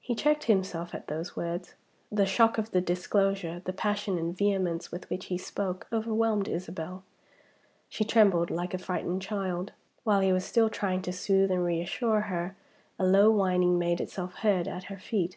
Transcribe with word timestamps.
He 0.00 0.14
checked 0.14 0.44
himself 0.44 0.94
at 0.94 1.08
those 1.08 1.36
words. 1.36 1.74
The 2.10 2.24
shock 2.24 2.56
of 2.56 2.70
the 2.70 2.80
disclosure, 2.80 3.60
the 3.62 3.74
passion 3.74 4.16
and 4.16 4.34
vehemence 4.34 4.90
with 4.90 5.10
which 5.10 5.26
he 5.26 5.36
spoke, 5.36 5.86
overwhelmed 5.92 6.48
Isabel. 6.48 7.04
She 7.90 8.02
trembled 8.02 8.50
like 8.50 8.72
a 8.72 8.78
frightened 8.78 9.20
child. 9.20 9.72
While 10.02 10.20
he 10.20 10.32
was 10.32 10.46
still 10.46 10.70
trying 10.70 11.02
to 11.02 11.12
soothe 11.12 11.50
and 11.50 11.62
reassure 11.62 12.22
her, 12.22 12.56
a 12.98 13.04
low 13.04 13.30
whining 13.30 13.78
made 13.78 14.00
itself 14.00 14.36
heard 14.36 14.66
at 14.66 14.84
her 14.84 14.96
feet. 14.98 15.36